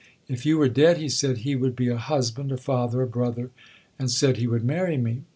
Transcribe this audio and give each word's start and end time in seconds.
If 0.27 0.47
you 0.47 0.57
were 0.57 0.67
dead, 0.67 0.97
he 0.97 1.09
said, 1.09 1.37
he 1.37 1.55
would 1.55 1.75
be 1.75 1.87
a 1.87 1.95
husband, 1.95 2.51
a 2.51 2.57
father, 2.57 3.03
a 3.03 3.07
brother, 3.07 3.51
and 3.99 4.09
said 4.09 4.37
he 4.37 4.47
would 4.47 4.63
marry 4.65 4.97
me. 4.97 5.25